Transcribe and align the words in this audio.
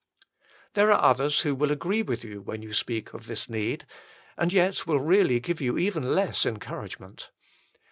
There 0.73 0.91
are 0.91 1.11
others 1.11 1.41
who 1.41 1.53
will 1.53 1.69
agree 1.71 2.01
with 2.01 2.23
you 2.23 2.41
when 2.41 2.63
you 2.63 2.73
speak 2.73 3.13
of 3.13 3.27
this 3.27 3.47
need, 3.47 3.85
and 4.35 4.51
yet 4.51 4.87
will 4.87 4.99
really 4.99 5.39
give 5.39 5.61
you 5.61 5.77
even 5.77 6.13
less 6.15 6.43
encouragement. 6.43 7.29